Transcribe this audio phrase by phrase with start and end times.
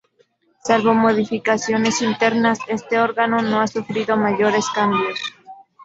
[0.63, 5.19] Salvo modificaciones internas, este órgano no ha sufrido mayores cambios.